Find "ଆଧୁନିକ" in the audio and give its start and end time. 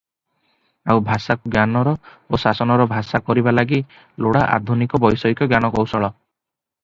4.57-5.01